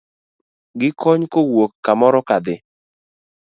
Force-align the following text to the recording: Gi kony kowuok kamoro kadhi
Gi 0.79 0.89
kony 1.01 1.21
kowuok 1.33 1.71
kamoro 1.85 2.19
kadhi 2.29 2.55